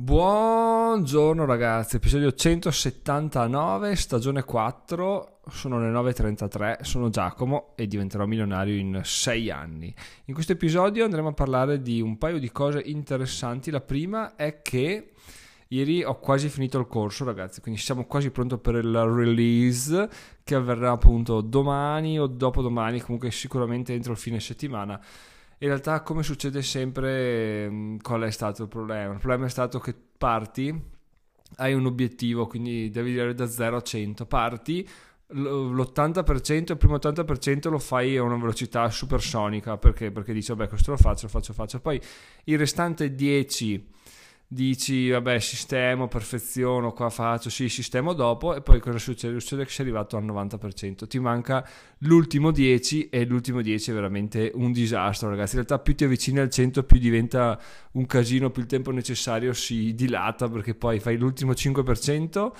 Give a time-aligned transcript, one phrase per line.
[0.00, 9.00] Buongiorno ragazzi, episodio 179, stagione 4, sono le 9.33, sono Giacomo e diventerò milionario in
[9.02, 9.92] 6 anni.
[10.26, 13.72] In questo episodio andremo a parlare di un paio di cose interessanti.
[13.72, 15.14] La prima è che
[15.66, 20.08] ieri ho quasi finito il corso ragazzi, quindi siamo quasi pronti per il release
[20.44, 25.00] che avverrà appunto domani o dopodomani, comunque sicuramente entro il fine settimana
[25.60, 29.12] in realtà come succede sempre mm, qual è stato il problema?
[29.12, 30.96] Il problema è stato che parti,
[31.56, 34.88] hai un obiettivo, quindi devi dire da 0 a 100, parti,
[35.30, 40.10] l'80%, il primo 80% lo fai a una velocità supersonica, perché?
[40.10, 42.00] Perché dici vabbè questo lo faccio, lo faccio, lo faccio, poi
[42.44, 43.88] il restante 10
[44.50, 49.38] dici vabbè sistemo, perfeziono, qua faccio, sì sistemo dopo e poi cosa succede?
[49.38, 54.50] Succede che sei arrivato al 90%, ti manca l'ultimo 10 e l'ultimo 10 è veramente
[54.54, 57.60] un disastro ragazzi, in realtà più ti avvicini al 100 più diventa
[57.92, 62.52] un casino, più il tempo necessario si dilata perché poi fai l'ultimo 5%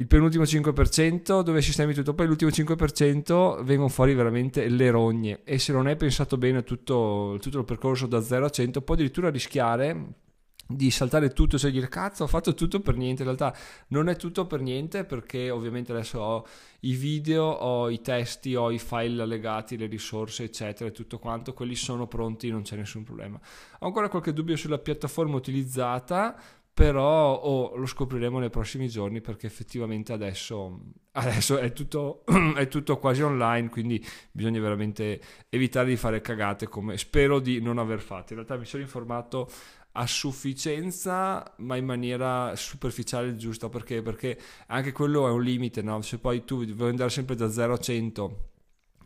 [0.00, 5.40] il penultimo 5% dove sistemi tutto, poi l'ultimo 5% vengono fuori veramente le rogne.
[5.42, 8.96] E se non hai pensato bene tutto, tutto il percorso da 0 a 100 puoi
[8.96, 10.27] addirittura rischiare
[10.70, 13.56] di saltare tutto, cioè dire cazzo ho fatto tutto per niente, in realtà
[13.88, 16.46] non è tutto per niente perché ovviamente adesso ho
[16.80, 21.54] i video, ho i testi, ho i file allegati, le risorse eccetera e tutto quanto,
[21.54, 23.40] quelli sono pronti, non c'è nessun problema.
[23.78, 26.38] Ho ancora qualche dubbio sulla piattaforma utilizzata,
[26.78, 30.78] però oh, lo scopriremo nei prossimi giorni perché effettivamente adesso,
[31.10, 32.22] adesso è, tutto,
[32.54, 37.78] è, tutto, quasi online quindi bisogna veramente evitare di fare cagate come spero di non
[37.78, 39.50] aver fatto in realtà mi sono informato
[39.98, 44.00] a sufficienza ma in maniera superficiale giusta perché?
[44.00, 46.00] perché anche quello è un limite no?
[46.02, 48.48] se poi tu vuoi andare sempre da 0 a 100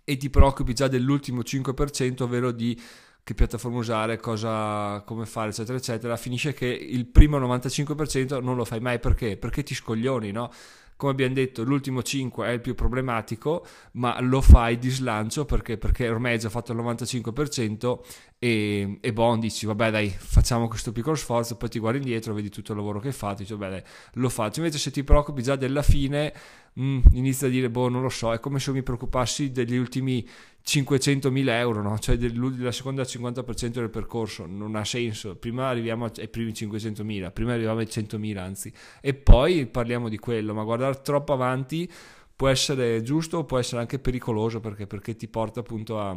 [0.04, 2.78] e ti preoccupi già dell'ultimo 5% ovvero di
[3.24, 8.64] che piattaforma usare, cosa, come fare, eccetera, eccetera, finisce che il primo 95% non lo
[8.64, 9.36] fai mai perché?
[9.36, 10.50] Perché ti scoglioni, no?
[10.96, 15.78] Come abbiamo detto l'ultimo 5 è il più problematico ma lo fai di slancio perché,
[15.78, 17.98] perché ormai hai già fatto il 95%
[18.38, 22.50] e, e bon dici vabbè dai facciamo questo piccolo sforzo poi ti guardi indietro vedi
[22.50, 23.82] tutto il lavoro che hai fatto dici vabbè dai
[24.14, 24.60] lo faccio.
[24.60, 26.32] Invece se ti preoccupi già della fine
[26.80, 30.26] mm, inizia a dire boh non lo so è come se mi preoccupassi degli ultimi
[30.64, 31.98] 500.000 euro, no?
[31.98, 37.32] cioè della seconda al 50% del percorso, non ha senso, prima arriviamo ai primi 500.000,
[37.32, 41.90] prima arriviamo ai 100.000 anzi, e poi parliamo di quello, ma guardare troppo avanti
[42.34, 46.16] può essere giusto può essere anche pericoloso perché, perché ti porta appunto a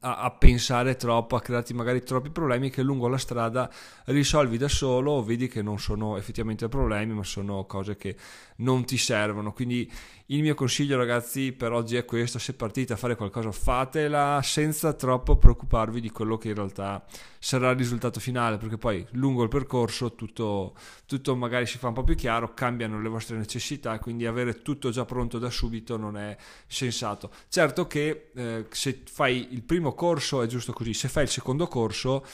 [0.00, 3.70] a, a, pensare troppo, a crearti magari troppi problemi che lungo la strada
[4.06, 8.16] risolvi da solo o vedi che non sono effettivamente problemi ma sono cose che
[8.56, 9.52] non ti servono.
[9.52, 9.90] Quindi
[10.30, 14.92] il mio consiglio ragazzi per oggi è questo, se partite a fare qualcosa fatela senza
[14.92, 17.04] troppo preoccuparvi di quello che in realtà
[17.38, 20.74] sarà il risultato finale perché poi lungo il percorso tutto,
[21.06, 24.90] tutto magari si fa un po' più chiaro, cambiano le vostre necessità quindi avere tutto
[24.90, 27.30] già pronto da subito non è sensato.
[27.48, 31.66] Certo che eh, se fai il primo corso è giusto così, se fai il secondo
[31.66, 32.24] corso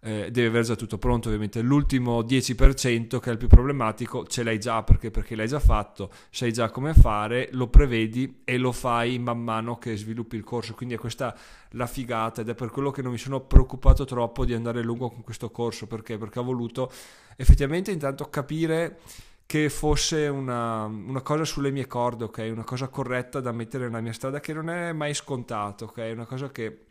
[0.00, 1.60] eh, devi aver già tutto pronto ovviamente.
[1.62, 6.10] L'ultimo 10% che è il più problematico ce l'hai già perché, perché l'hai già fatto
[6.30, 10.74] sai già come fare lo prevedi e lo fai man mano che sviluppi il corso.
[10.74, 11.36] Quindi è questa
[11.70, 15.10] la figata ed è per quello che non mi sono preoccupato troppo di andare lungo
[15.10, 15.86] con questo corso.
[15.86, 16.18] Perché?
[16.18, 16.90] Perché ho voluto
[17.36, 19.00] effettivamente intanto capire
[19.46, 22.48] che fosse una, una, cosa sulle mie corde, ok?
[22.50, 26.10] Una cosa corretta da mettere nella mia strada che non è mai scontato, ok?
[26.12, 26.86] Una cosa che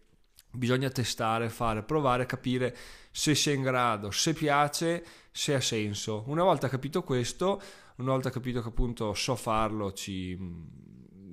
[0.51, 2.75] bisogna testare, fare, provare, capire
[3.11, 6.23] se sei in grado, se piace, se ha senso.
[6.27, 7.61] Una volta capito questo,
[7.97, 10.37] una volta capito che appunto so farlo, ci,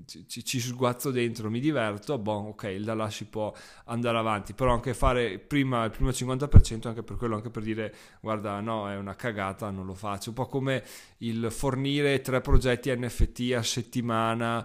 [0.07, 3.53] ci, ci sguazzo dentro, mi diverto, boh, ok, da là si può
[3.87, 7.95] andare avanti, però anche fare prima il primo 50%, anche per quello, anche per dire
[8.21, 10.85] guarda no, è una cagata, non lo faccio, un po' come
[11.19, 14.65] il fornire tre progetti NFT a settimana,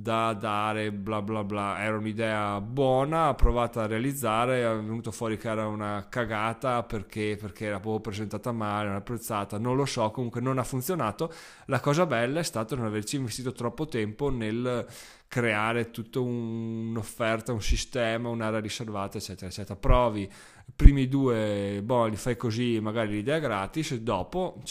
[0.00, 1.82] da dare, bla bla bla.
[1.82, 7.66] Era un'idea buona, provata a realizzare, è venuto fuori che era una cagata perché, perché
[7.66, 11.32] era proprio presentata male, non apprezzata, non lo so, comunque non ha funzionato.
[11.66, 14.86] La cosa bella è stato non averci investito troppo tempo nel
[15.26, 19.78] creare tutta un, un'offerta, un sistema, un'area riservata, eccetera, eccetera.
[19.78, 20.30] Provi
[20.74, 24.62] primi due, boh, li fai così, magari l'idea gratis, dopo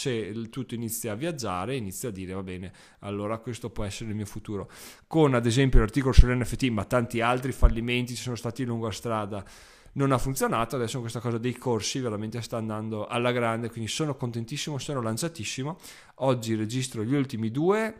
[0.50, 4.26] tutto inizia a viaggiare inizia a dire, va bene, allora questo può essere il mio
[4.26, 4.70] futuro.
[5.06, 9.44] Con ad esempio l'articolo sull'NFT, ma tanti altri fallimenti ci sono stati lungo la strada
[9.92, 14.14] non ha funzionato, adesso questa cosa dei corsi veramente sta andando alla grande, quindi sono
[14.14, 15.76] contentissimo, sono lanciatissimo.
[16.16, 17.96] Oggi registro gli ultimi due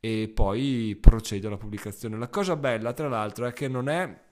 [0.00, 2.16] e poi procedo alla pubblicazione.
[2.16, 4.22] La cosa bella, tra l'altro, è che non è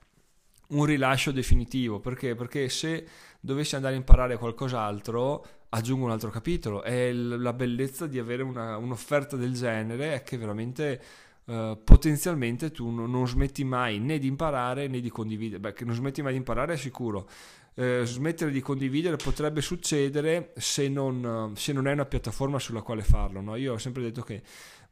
[0.69, 2.35] un rilascio definitivo, perché?
[2.35, 3.05] Perché se
[3.39, 8.77] dovessi andare a imparare qualcos'altro, aggiungo un altro capitolo e la bellezza di avere una,
[8.77, 11.01] un'offerta del genere è che veramente
[11.45, 15.59] Uh, potenzialmente tu non, non, smetti mai né di imparare né di condividere.
[15.59, 17.27] Beh, che non smetti mai di imparare è sicuro.
[17.75, 23.01] Uh, smettere di condividere potrebbe succedere se non, se non, è una piattaforma sulla quale
[23.01, 23.41] farlo.
[23.41, 23.55] No?
[23.55, 24.43] Io ho sempre detto che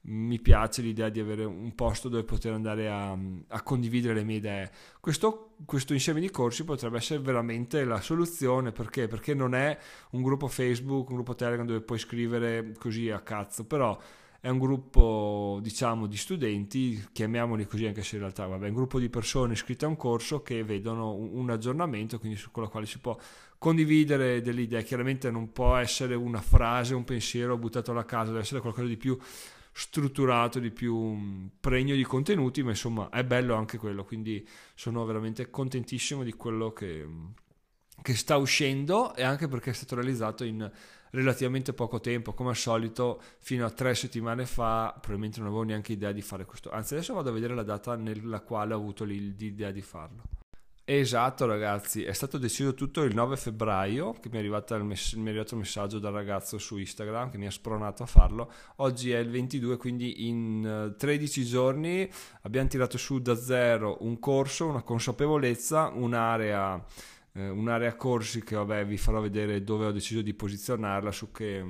[0.04, 3.16] mi piace l'idea di avere un posto dove poter andare a,
[3.48, 4.72] a condividere le mie idee.
[5.00, 9.08] Questo, questo, insieme di corsi potrebbe essere veramente la soluzione perché?
[9.08, 9.78] Perché non è
[10.12, 13.96] un gruppo Facebook, un gruppo Telegram dove puoi scrivere così a cazzo, però
[14.42, 18.76] è un gruppo diciamo di studenti, chiamiamoli così anche se in realtà vabbè, è un
[18.76, 22.68] gruppo di persone iscritte a un corso che vedono un, un aggiornamento, quindi su quello
[22.68, 23.16] quale si può
[23.60, 24.84] condividere delle idee.
[24.84, 28.98] Chiaramente non può essere una frase, un pensiero buttato alla casa, deve essere qualcosa di
[28.98, 29.16] più
[29.72, 35.52] strutturato, di più pregno di contenuti, ma insomma è bello anche quello, quindi sono veramente
[35.52, 37.08] contentissimo di quello che,
[38.02, 40.70] che sta uscendo e anche perché è stato realizzato in
[41.12, 45.92] relativamente poco tempo, come al solito fino a tre settimane fa probabilmente non avevo neanche
[45.92, 49.04] idea di fare questo, anzi adesso vado a vedere la data nella quale ho avuto
[49.04, 50.24] l'idea di farlo.
[50.84, 55.30] Esatto ragazzi, è stato deciso tutto il 9 febbraio che mi è, mess- mi è,
[55.30, 58.52] arrivato il messaggio dal ragazzo su Instagram che mi ha spronato a farlo.
[58.78, 62.10] Oggi è il 22, quindi in 13 giorni
[62.42, 66.84] abbiamo tirato su da zero un corso, una consapevolezza, un'area,
[67.34, 71.64] eh, un'area corsi che vabbè vi farò vedere dove ho deciso di posizionarla, su che,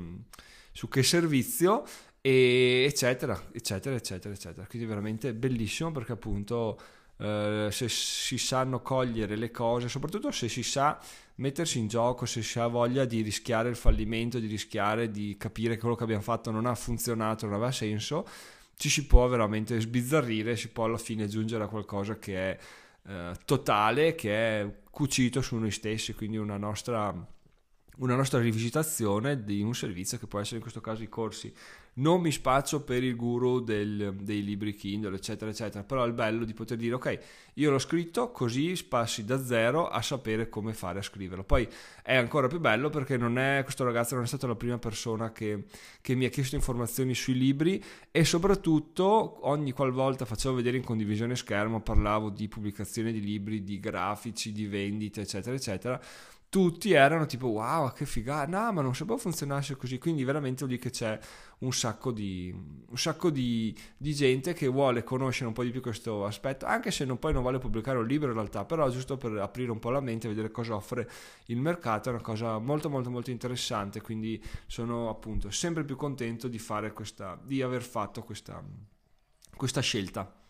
[0.72, 1.84] su che servizio
[2.22, 4.68] e eccetera, eccetera, eccetera, eccetera.
[4.68, 6.80] Quindi veramente bellissimo perché appunto
[7.18, 11.00] eh, se si sanno cogliere le cose, soprattutto se si sa
[11.36, 15.76] mettersi in gioco, se si ha voglia di rischiare il fallimento, di rischiare di capire
[15.76, 18.28] che quello che abbiamo fatto non ha funzionato, non aveva senso,
[18.76, 22.58] ci si può veramente sbizzarrire, si può alla fine giungere a qualcosa che è
[23.08, 27.12] eh, totale, che è cucito su noi stessi, quindi una nostra
[27.98, 31.54] una nostra rivisitazione di un servizio che può essere in questo caso i corsi.
[31.94, 36.46] Non mi spaccio per il guru del, dei libri Kindle, eccetera, eccetera, però è bello
[36.46, 37.20] di poter dire ok,
[37.56, 41.44] io l'ho scritto così passi da zero a sapere come fare a scriverlo.
[41.44, 41.68] Poi
[42.02, 45.66] è ancora più bello perché è, questo ragazzo non è stata la prima persona che,
[46.00, 51.36] che mi ha chiesto informazioni sui libri e soprattutto ogni qualvolta facevo vedere in condivisione
[51.36, 56.02] schermo parlavo di pubblicazione di libri, di grafici, di vendite, eccetera, eccetera
[56.52, 59.98] tutti erano tipo wow che figata no ma non sapevo funzionasse così.
[59.98, 61.18] Quindi veramente lì che c'è
[61.60, 65.80] un sacco di un sacco di, di, gente che vuole conoscere un po' di più
[65.80, 69.16] questo aspetto anche se non, poi non vuole pubblicare un libro in realtà però giusto
[69.16, 71.10] per aprire un po' la mente vedere cosa offre
[71.46, 76.50] il mercato è una cosa molto molto molto interessante quindi sono appunto sempre più contento
[76.50, 78.62] di fare questa di aver fatto questa
[79.56, 80.41] questa scelta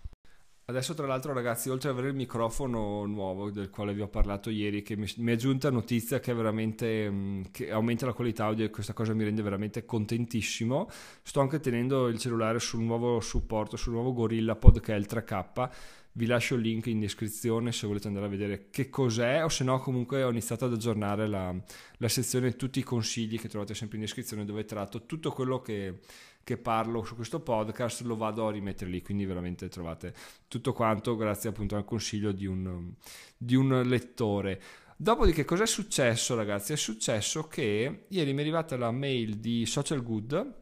[0.71, 4.49] Adesso tra l'altro ragazzi, oltre ad avere il microfono nuovo del quale vi ho parlato
[4.49, 8.63] ieri, che mi, mi è giunta notizia che veramente mm, che aumenta la qualità audio
[8.63, 10.89] e questa cosa mi rende veramente contentissimo,
[11.23, 15.07] sto anche tenendo il cellulare sul nuovo supporto, sul nuovo Gorilla Pod che è il
[15.09, 15.69] 3K,
[16.13, 19.63] vi lascio il link in descrizione se volete andare a vedere che cos'è o se
[19.63, 21.55] no comunque ho iniziato ad aggiornare la,
[21.97, 25.99] la sezione tutti i consigli che trovate sempre in descrizione dove tratto tutto quello che
[26.43, 30.13] che parlo su questo podcast lo vado a rimettere lì, quindi veramente trovate
[30.47, 32.91] tutto quanto grazie appunto al consiglio di un,
[33.37, 34.61] di un lettore.
[34.97, 36.73] Dopodiché cosa è successo ragazzi?
[36.73, 40.60] È successo che ieri mi è arrivata la mail di Social Good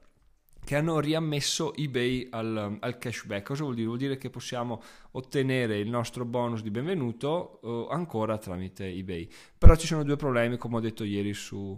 [0.70, 3.44] che hanno riammesso eBay al, al, cashback.
[3.44, 3.88] Cosa vuol dire?
[3.88, 4.84] Vuol dire che possiamo
[5.14, 9.28] ottenere il nostro bonus di benvenuto uh, ancora tramite eBay.
[9.58, 11.76] Però ci sono due problemi, come ho detto ieri su,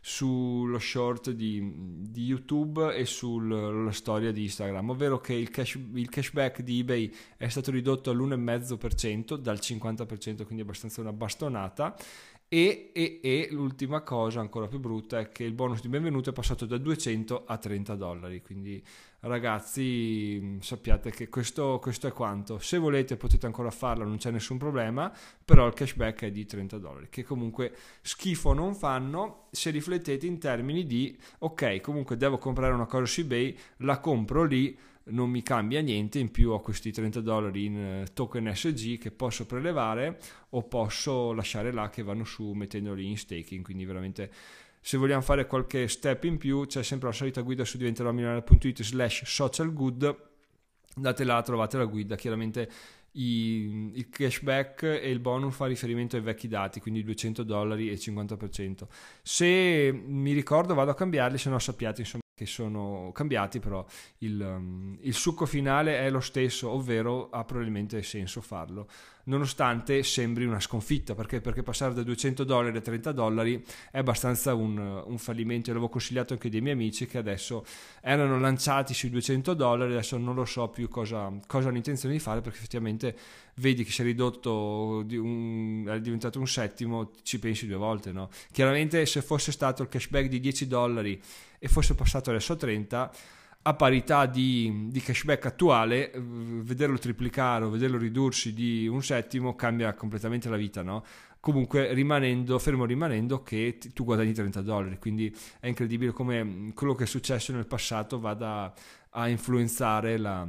[0.00, 1.70] sullo short di,
[2.08, 7.12] di YouTube e sulla storia di Instagram, ovvero che il, cash, il, cashback di eBay
[7.36, 11.94] è stato ridotto all'1,5% dal 50%, quindi abbastanza una bastonata.
[12.52, 16.32] E, e, e, l'ultima cosa ancora più brutta è che il bonus di benvenuto è
[16.32, 18.42] passato da 200 a 30 dollari.
[18.42, 18.82] Quindi
[19.20, 22.58] ragazzi sappiate che questo, questo, è quanto.
[22.58, 25.12] Se volete potete ancora farlo non c'è nessun problema
[25.44, 29.46] però il cashback è di 30 dollari che comunque schifo non fanno.
[29.52, 34.42] Se riflettete in termini di ok comunque devo comprare una cosa su ebay la compro
[34.42, 34.76] lì
[35.10, 39.10] non mi cambia niente, in più ho questi 30 dollari in eh, token SG che
[39.10, 40.18] posso prelevare
[40.50, 44.30] o posso lasciare là che vanno su mettendoli in staking, quindi veramente
[44.80, 49.24] se vogliamo fare qualche step in più c'è sempre la solita guida su diventeromilionario.it slash
[49.24, 50.16] social good,
[50.96, 52.70] andate là, trovate la guida, chiaramente
[53.12, 57.94] i, il cashback e il bonus fa riferimento ai vecchi dati, quindi 200 dollari e
[57.94, 58.86] 50%.
[59.22, 63.84] Se mi ricordo vado a cambiarli, se no sappiate insomma che sono cambiati, però
[64.20, 68.88] il, um, il, succo finale è lo stesso, ovvero ha probabilmente senso farlo,
[69.24, 74.54] nonostante sembri una sconfitta, perché, perché passare da 200 dollari a 30 dollari è abbastanza
[74.54, 75.68] un, un fallimento.
[75.68, 77.64] Io l'avevo consigliato anche dei miei amici che adesso
[78.00, 82.20] erano lanciati sui 200 dollari, adesso non lo so più cosa, cosa hanno intenzione di
[82.20, 83.16] fare, perché effettivamente
[83.56, 88.12] vedi che si è ridotto, di un, è diventato un settimo, ci pensi due volte,
[88.12, 88.30] no?
[88.52, 91.20] Chiaramente se fosse stato il cashback di 10 dollari
[91.58, 93.12] e fosse passato adesso a 30,
[93.62, 99.92] a parità di, di, cashback attuale, vederlo triplicare o vederlo ridursi di un settimo cambia
[99.94, 101.04] completamente la vita, no?
[101.40, 107.04] Comunque rimanendo, fermo rimanendo che tu guadagni 30 dollari, quindi è incredibile come quello che
[107.04, 108.72] è successo nel passato vada
[109.10, 110.46] a influenzare la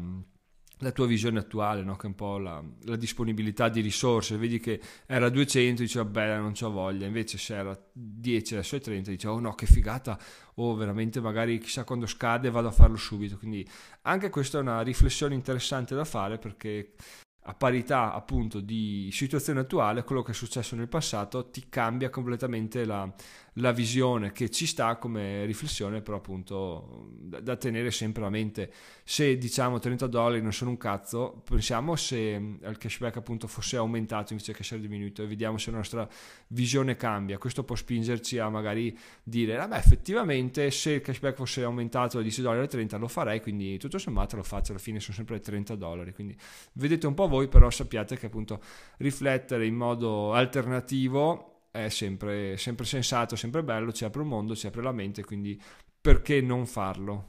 [0.81, 1.95] la tua visione attuale, no?
[1.95, 6.37] che è un po' la, la, disponibilità di risorse, vedi che era 200, dici vabbè
[6.37, 10.19] non c'ho voglia, invece se era 10 adesso è 30, dici oh no che figata,
[10.55, 13.67] o veramente magari chissà quando scade vado a farlo subito, quindi
[14.03, 16.93] anche questa è una riflessione interessante da fare perché
[17.45, 22.85] a parità appunto di situazione attuale, quello che è successo nel passato ti cambia completamente
[22.85, 23.11] la,
[23.55, 28.71] la visione che ci sta come riflessione, però appunto da, da, tenere sempre a mente.
[29.03, 34.31] Se diciamo 30 dollari non sono un cazzo, pensiamo se il cashback appunto fosse aumentato
[34.31, 36.07] invece che essere diminuito e vediamo se la nostra
[36.47, 37.37] visione cambia.
[37.37, 42.41] Questo può spingerci a magari dire, vabbè effettivamente se il cashback fosse aumentato da 10
[42.41, 45.75] dollari a 30 lo farei, quindi tutto sommato lo faccio, alla fine sono sempre 30
[45.75, 46.13] dollari.
[46.13, 46.37] Quindi
[46.73, 48.61] vedete un po' voi, però sappiate che appunto
[48.97, 54.67] riflettere in modo alternativo è sempre, sempre sensato, sempre bello, ci apre un mondo, ci
[54.67, 55.59] apre la mente, quindi
[55.99, 57.25] perché non farlo?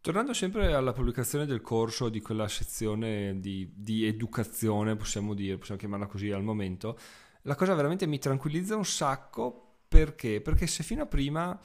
[0.00, 5.80] Tornando sempre alla pubblicazione del corso di quella sezione di, di, educazione, possiamo dire, possiamo
[5.80, 6.98] chiamarla così al momento,
[7.42, 10.40] la cosa veramente mi tranquillizza un sacco perché?
[10.40, 11.58] Perché se fino a prima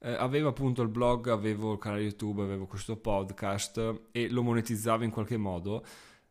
[0.00, 5.04] eh, avevo appunto il blog, avevo il canale YouTube, avevo questo podcast e lo monetizzavo
[5.04, 5.84] in qualche modo,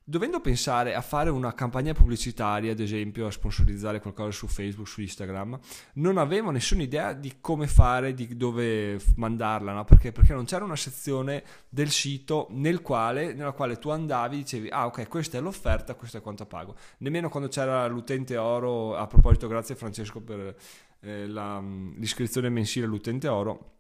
[0.10, 5.02] Dovendo pensare a fare una campagna pubblicitaria, ad esempio a sponsorizzare qualcosa su Facebook, su
[5.02, 5.60] Instagram,
[5.96, 9.84] non avevo nessuna idea di come fare, di dove mandarla, no?
[9.84, 10.14] perché?
[10.14, 14.70] perché non c'era una sezione del sito nel quale, nella quale tu andavi e dicevi
[14.70, 16.78] ah ok questa è l'offerta, questo è quanto pago.
[17.00, 20.56] Nemmeno quando c'era l'utente oro, a proposito grazie Francesco per
[21.02, 23.72] eh, la, l'iscrizione mensile all'utente oro,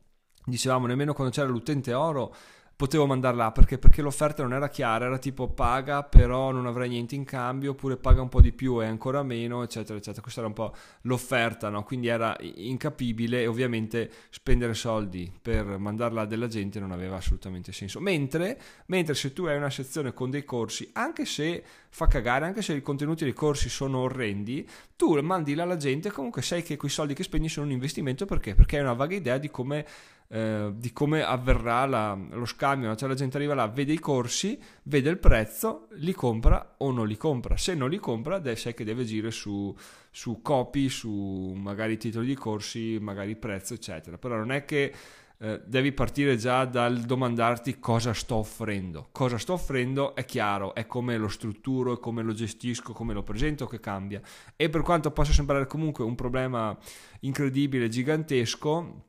[0.43, 2.36] dicevamo nemmeno quando c'era l'utente oro
[2.77, 7.15] potevo mandarla perché, perché l'offerta non era chiara, era tipo paga però non avrai niente
[7.15, 10.50] in cambio oppure paga un po' di più e ancora meno eccetera eccetera, questa era
[10.50, 11.84] un po' l'offerta no?
[11.84, 18.00] quindi era incapibile e ovviamente spendere soldi per mandarla della gente non aveva assolutamente senso,
[18.00, 22.62] mentre, mentre se tu hai una sezione con dei corsi anche se fa cagare, anche
[22.62, 26.77] se i contenuti dei corsi sono orrendi, tu mandi là alla gente comunque sai che
[26.77, 28.53] quei soldi che spendi sono un investimento perché?
[28.53, 29.84] Perché hai una vaga idea di come
[30.29, 34.60] eh, di come avverrà la, lo scambio, cioè la gente arriva là, vede i corsi,
[34.84, 37.55] vede il prezzo, li compra o non li compra.
[37.57, 39.74] Se non li compra, sai che deve agire su,
[40.12, 44.17] su copy, su magari titoli di corsi, magari prezzo, eccetera.
[44.17, 44.93] Però non è che
[45.39, 49.10] eh, devi partire già dal domandarti cosa sto offrendo.
[49.12, 53.24] Cosa sto offrendo è chiaro, è come lo strutturo, è come lo gestisco, come lo
[53.24, 54.19] presento che cambia.
[54.55, 56.75] E per quanto possa sembrare comunque un problema
[57.22, 59.05] incredibile, gigantesco,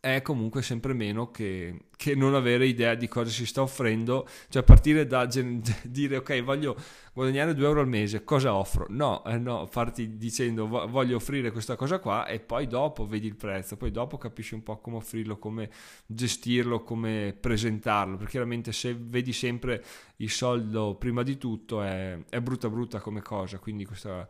[0.00, 4.62] è comunque sempre meno che, che, non avere idea di cosa si sta offrendo, cioè
[4.62, 6.76] partire da gen- dire ok voglio
[7.12, 8.86] guadagnare 2 euro al mese, cosa offro?
[8.90, 13.34] No, eh no, farti dicendo voglio offrire questa cosa qua e poi dopo vedi il
[13.34, 15.68] prezzo, poi dopo capisci un po' come offrirlo, come
[16.06, 19.84] gestirlo, come presentarlo, perché chiaramente se vedi sempre
[20.16, 24.28] il soldo prima di tutto è, è brutta brutta come cosa, quindi questa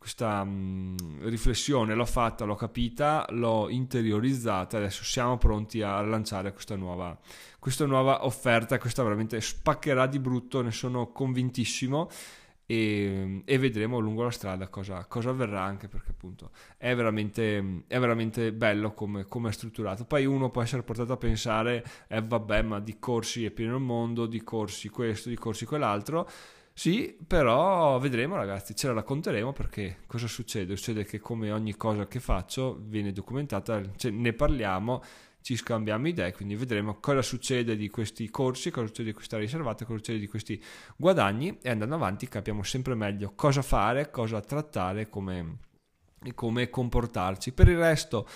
[0.00, 6.54] questa mh, mm, riflessione l'ho fatta, l'ho capita, l'ho interiorizzata, adesso siamo pronti a lanciare
[6.54, 7.16] questa nuova,
[7.58, 12.08] questa nuova offerta, questa veramente spaccherà di brutto, ne sono convintissimo
[12.64, 17.98] e, e vedremo lungo la strada cosa, cosa, avverrà anche perché appunto è veramente, è
[17.98, 20.06] veramente bello come, come, è strutturato.
[20.06, 23.82] Poi uno può essere portato a pensare, eh vabbè ma di corsi è pieno il
[23.82, 26.26] mondo, di corsi questo, di corsi quell'altro
[26.80, 30.76] sì, però vedremo ragazzi, ce la racconteremo perché cosa succede?
[30.76, 35.02] Succede che come ogni cosa che faccio viene documentata, cioè ne parliamo,
[35.42, 39.84] ci scambiamo idee, quindi vedremo cosa succede di questi corsi, cosa succede di questa riservata,
[39.84, 40.58] cosa succede di questi
[40.96, 45.58] guadagni e andando avanti capiamo sempre meglio cosa fare, cosa trattare come,
[46.34, 47.52] come comportarci.
[47.52, 48.26] Per il resto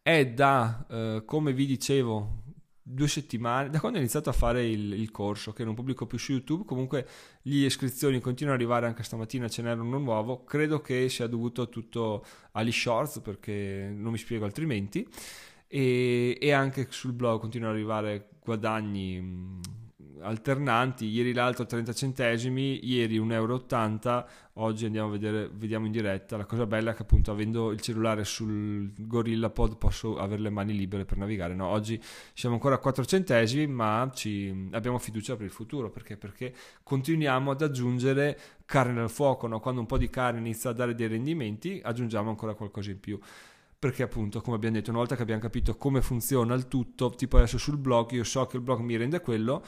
[0.00, 2.44] è da, eh, come vi dicevo,
[2.92, 6.18] due settimane, da quando ho iniziato a fare il, il, corso, che non pubblico più
[6.18, 7.06] su YouTube, comunque
[7.42, 11.68] le iscrizioni continuano ad arrivare anche stamattina, ce n'era uno nuovo, credo che sia dovuto
[11.68, 15.06] tutto agli shorts perché non mi spiego altrimenti.
[15.72, 19.60] e, e anche sul blog continuano ad arrivare guadagni
[20.20, 26.36] alternanti, ieri l'altro 30 centesimi, ieri 1,80 euro, oggi andiamo a vedere, vediamo in diretta,
[26.36, 30.50] la cosa bella è che appunto avendo il cellulare sul Gorilla Pod posso avere le
[30.50, 31.66] mani libere per navigare, no?
[31.66, 32.00] oggi
[32.34, 36.16] siamo ancora a 4 centesimi ma ci, abbiamo fiducia per il futuro, perché?
[36.16, 39.60] Perché continuiamo ad aggiungere carne al fuoco, no?
[39.60, 43.18] quando un po' di carne inizia a dare dei rendimenti aggiungiamo ancora qualcosa in più
[43.80, 47.38] perché appunto come abbiamo detto una volta che abbiamo capito come funziona il tutto tipo
[47.38, 49.64] adesso sul blog io so che il blog mi rende quello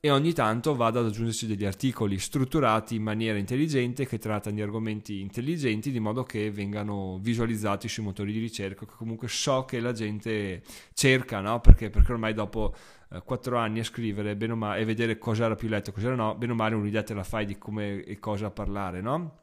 [0.00, 4.62] e ogni tanto vado ad aggiungerci degli articoli strutturati in maniera intelligente che trattano di
[4.62, 9.80] argomenti intelligenti di modo che vengano visualizzati sui motori di ricerca che comunque so che
[9.80, 10.62] la gente
[10.94, 11.60] cerca no?
[11.60, 12.72] perché, perché ormai dopo
[13.10, 16.36] eh, quattro anni a scrivere male, e vedere cosa era più letto e cosa no
[16.36, 19.38] bene o male un'idea te la fai di come e cosa parlare no?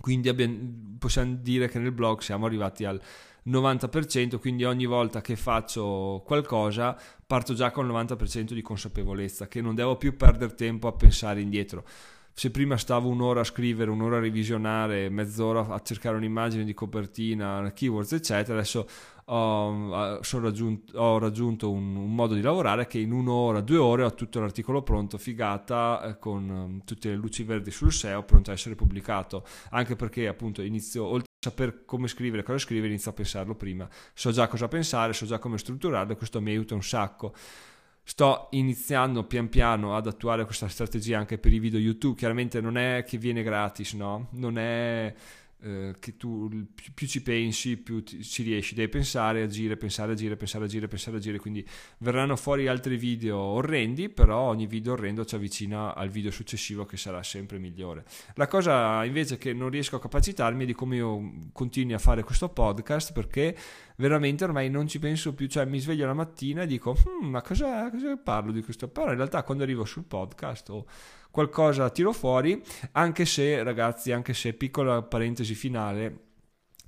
[0.00, 3.00] quindi abbiamo, possiamo dire che nel blog siamo arrivati al
[3.50, 9.60] 90%, quindi ogni volta che faccio qualcosa parto già con il 90% di consapevolezza, che
[9.60, 11.84] non devo più perdere tempo a pensare indietro.
[12.32, 17.72] Se prima stavo un'ora a scrivere, un'ora a revisionare, mezz'ora a cercare un'immagine di copertina,
[17.74, 18.86] keywords, eccetera, adesso
[19.30, 24.14] ho, raggiunto, ho raggiunto un, un, modo di lavorare che in un'ora, due ore ho
[24.14, 28.54] tutto l'articolo pronto, figata, eh, con um, tutte le luci verdi sul SEO, pronto a
[28.54, 33.88] essere pubblicato, anche perché appunto inizio, saper come scrivere, cosa scrivere, inizio a pensarlo prima.
[34.12, 37.34] So già cosa pensare, so già come strutturarlo e questo mi aiuta un sacco.
[38.02, 42.16] Sto iniziando pian piano ad attuare questa strategia anche per i video YouTube.
[42.16, 44.28] Chiaramente non è che viene gratis, no?
[44.32, 45.14] Non è
[45.60, 50.12] eh, che tu più, più, ci pensi, più ti, ci riesci, devi pensare, agire, pensare,
[50.12, 51.66] agire, pensare, agire, pensare, agire, quindi
[51.98, 56.96] verranno fuori altri video orrendi, però ogni video orrendo ci avvicina al video successivo che
[56.96, 58.04] sarà sempre migliore.
[58.34, 62.22] La cosa invece che non riesco a capacitarmi è di come io continui a fare
[62.22, 63.56] questo podcast perché
[63.96, 67.42] veramente ormai non ci penso più, cioè mi sveglio la mattina e dico, hm, ma
[67.42, 67.90] cosa
[68.22, 68.86] parlo di questo?
[68.86, 70.74] Però in realtà quando arrivo sul podcast o...
[70.76, 70.86] Oh,
[71.30, 76.26] qualcosa tiro fuori, anche se ragazzi, anche se piccola parentesi finale,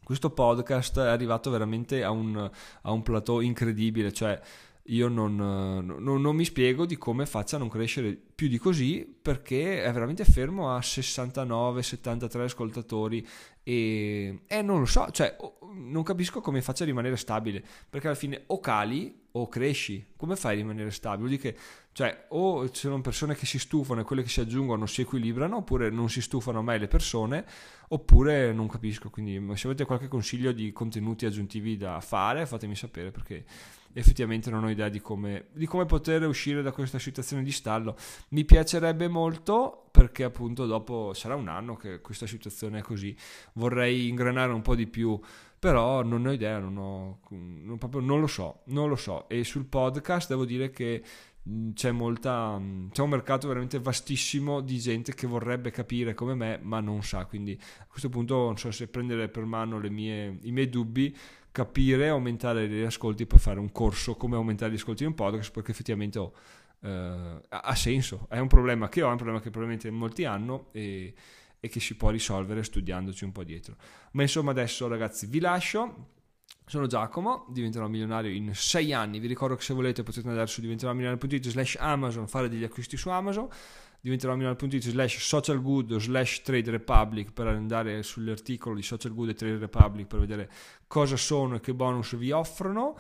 [0.03, 2.51] questo podcast è arrivato veramente a un,
[2.83, 4.41] a un plateau incredibile, cioè
[4.85, 9.07] io non, non, non, mi spiego di come faccia a non crescere più di così
[9.21, 13.27] perché è veramente fermo a 69-73 ascoltatori
[13.63, 15.37] e, e, non lo so, cioè
[15.75, 20.35] non capisco come faccia a rimanere stabile perché alla fine o cali o cresci, come
[20.35, 21.29] fai a rimanere stabile?
[21.29, 21.57] Vuol che
[21.93, 25.59] cioè, o ci sono persone che si stufano e quelle che si aggiungono si equilibrano,
[25.59, 27.45] oppure non si stufano mai le persone,
[27.89, 29.11] oppure non capisco.
[29.11, 33.45] Quindi, se avete qualche consiglio di contenuti aggiuntivi da fare, fatemi sapere perché
[33.93, 37.97] effettivamente non ho idea di come, di come poter uscire da questa situazione di stallo.
[38.31, 43.17] Mi piacerebbe molto perché appunto dopo sarà un anno che questa situazione è così.
[43.55, 45.19] Vorrei ingranare un po' di più
[45.61, 49.29] però non ho idea, non, ho, non, proprio, non lo so, non lo so.
[49.29, 51.03] E sul podcast devo dire che
[51.75, 56.81] c'è molta c'è un mercato veramente vastissimo di gente che vorrebbe capire come me ma
[56.81, 60.69] non sa quindi a questo punto non so se prendere per mano mie, i miei
[60.69, 61.17] dubbi
[61.53, 65.51] capire aumentare gli ascolti per fare un corso come aumentare gli ascolti in un podcast
[65.53, 66.33] perché effettivamente ho,
[66.83, 70.69] eh, ha senso è un problema che ho è un problema che probabilmente molti hanno
[70.73, 71.13] e,
[71.59, 73.77] e che si può risolvere studiandoci un po' dietro
[74.13, 76.19] ma insomma adesso ragazzi vi lascio
[76.71, 79.19] sono Giacomo, diventerò milionario in 6 anni.
[79.19, 83.09] Vi ricordo che se volete potete andare su diventeròmilionario.it slash Amazon, fare degli acquisti su
[83.09, 83.49] Amazon.
[84.03, 89.59] Diventeròmilionario.it slash social good slash trade republic per andare sull'articolo di social good e trade
[89.59, 90.51] republic per vedere
[90.87, 92.97] cosa sono e che bonus vi offrono.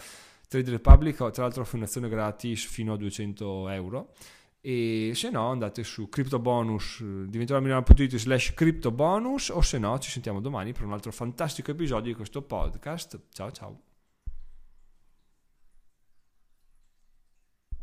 [0.48, 4.12] Trade Republic tra l'altro offre un'azione gratis fino a 200 euro.
[4.60, 10.72] E se no andate su CryptoBonus diventeròmilionario.it slash CryptoBonus o se no ci sentiamo domani
[10.72, 13.20] per un altro fantastico episodio di questo podcast.
[13.32, 13.89] Ciao ciao